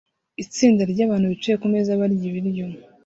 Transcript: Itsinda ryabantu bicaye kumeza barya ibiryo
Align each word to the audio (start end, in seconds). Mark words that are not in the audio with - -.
Itsinda 0.43 0.81
ryabantu 0.91 1.25
bicaye 1.31 1.55
kumeza 1.61 1.99
barya 1.99 2.25
ibiryo 2.29 2.65